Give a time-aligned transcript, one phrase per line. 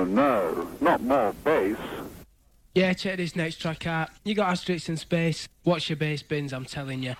[0.00, 1.76] No, no, not more bass.
[2.74, 4.08] Yeah, check this next track out.
[4.24, 5.46] You got asterisks in space.
[5.64, 7.16] Watch your bass bins, I'm telling you.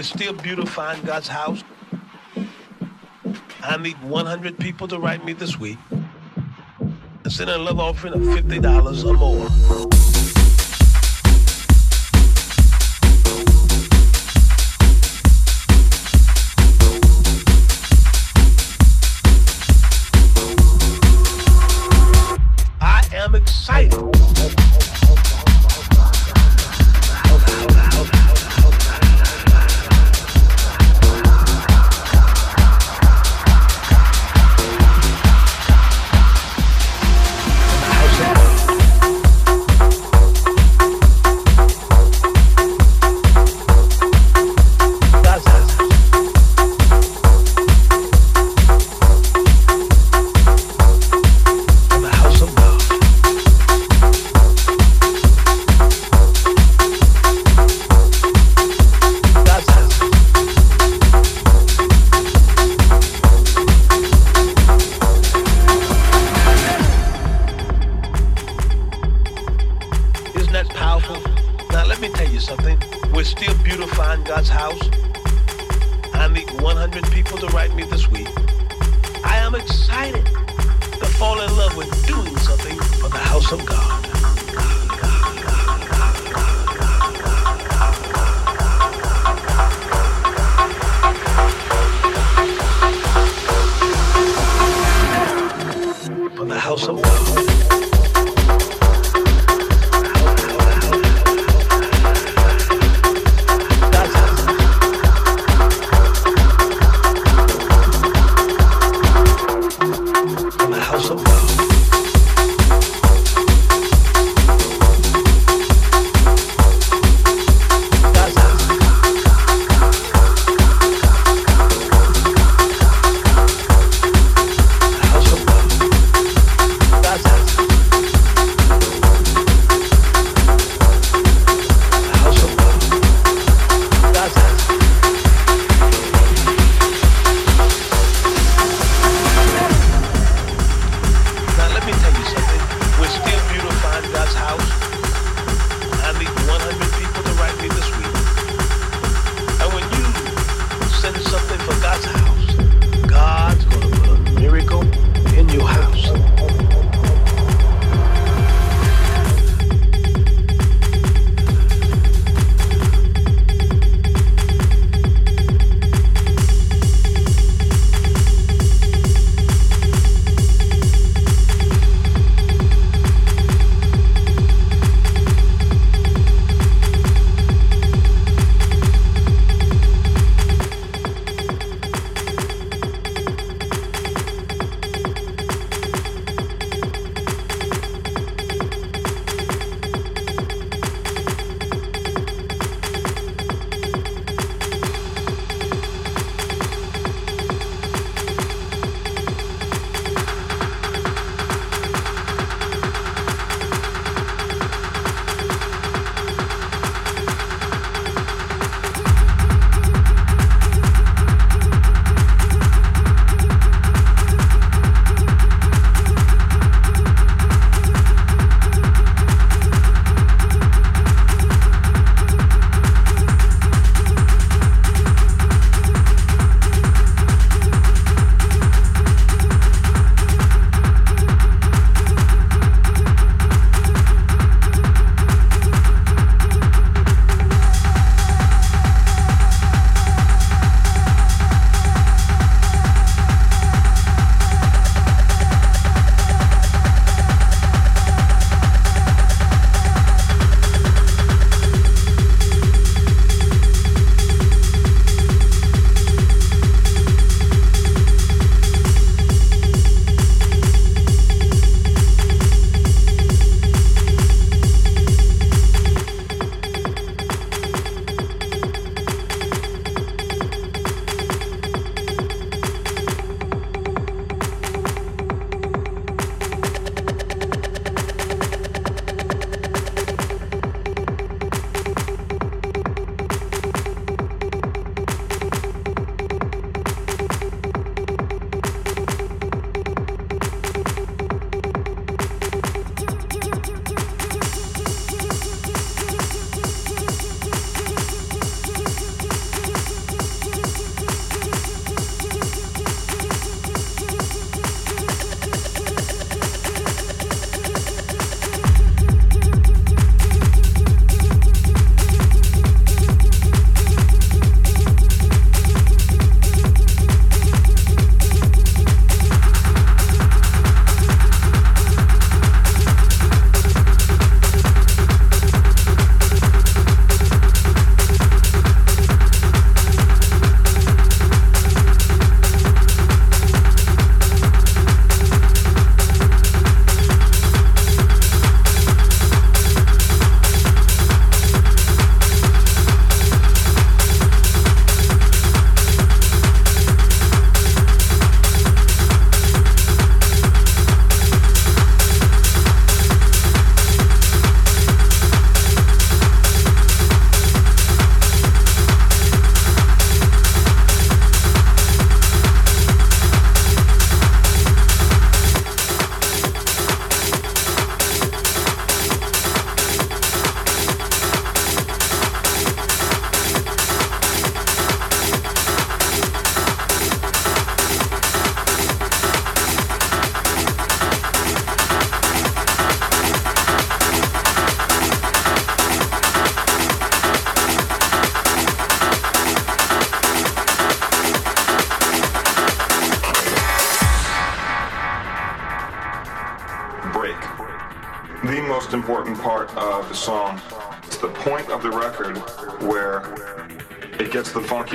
[0.00, 1.62] We're still beautifying God's house.
[3.62, 8.20] I need 100 people to write me this week and send a love offering of
[8.20, 10.39] $50 or more.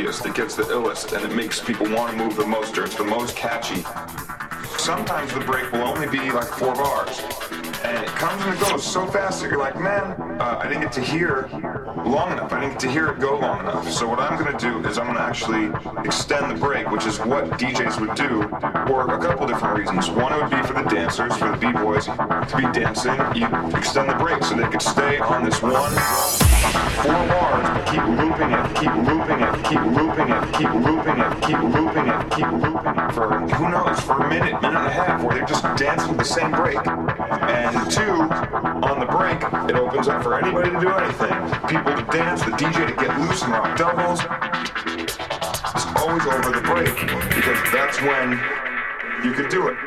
[0.06, 2.84] The it gets the illest, and it makes people want to move the most, or
[2.84, 3.82] it's the most catchy.
[4.78, 7.22] Sometimes the break will only be like four bars
[7.86, 10.82] and it comes and it goes so fast that you're like, man, uh, I didn't
[10.82, 11.48] get to hear
[12.06, 12.52] long enough.
[12.52, 13.90] I didn't get to hear it go long enough.
[13.92, 15.72] So what I'm gonna do is I'm gonna actually
[16.04, 18.42] extend the break, which is what DJs would do
[18.88, 20.10] for a couple different reasons.
[20.10, 23.16] One, it would be for the dancers, for the b-boys to be dancing.
[23.36, 25.94] You extend the break so they could stay on this one
[27.06, 27.55] four but
[27.96, 32.32] keep looping it, keep looping it, keep looping it, keep looping it, keep looping it,
[32.36, 35.48] keep looping it for who knows, for a minute, minute and a half, where they're
[35.48, 36.86] just dancing the same break.
[36.86, 38.28] And two,
[38.84, 41.36] on the break, it opens up for anybody to do anything.
[41.70, 44.20] People to dance, the DJ to get loose and rock doubles.
[45.74, 46.96] It's always over the break
[47.34, 48.32] because that's when
[49.24, 49.78] you could do it.